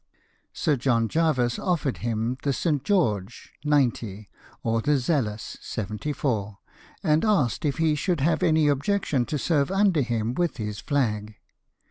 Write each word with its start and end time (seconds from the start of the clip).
95 0.49 0.49
Sir 0.57 0.75
John 0.77 1.07
Jervis 1.07 1.59
offered 1.59 1.97
him 1.97 2.35
the 2.41 2.53
St 2.53 2.83
George, 2.83 3.53
90, 3.63 4.31
or 4.63 4.81
the 4.81 4.97
Zealous, 4.97 5.57
74, 5.61 6.57
and 7.03 7.23
asked 7.23 7.65
if 7.65 7.77
he 7.77 7.93
should 7.93 8.19
have 8.21 8.41
any 8.41 8.67
objection 8.67 9.25
to 9.27 9.37
serve 9.37 9.69
under 9.69 10.01
him 10.01 10.33
with 10.33 10.57
his 10.57 10.79
flag. 10.79 11.35